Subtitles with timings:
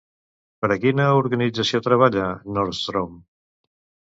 [0.63, 3.21] Per a quina organització treballa Nordstrom?